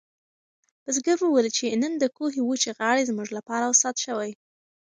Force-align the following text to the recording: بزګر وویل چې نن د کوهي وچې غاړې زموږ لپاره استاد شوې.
بزګر 0.83 1.17
وویل 1.21 1.47
چې 1.57 1.65
نن 1.81 1.93
د 1.99 2.03
کوهي 2.17 2.41
وچې 2.43 2.71
غاړې 2.77 3.07
زموږ 3.09 3.27
لپاره 3.37 3.65
استاد 3.73 3.95
شوې. 4.05 4.31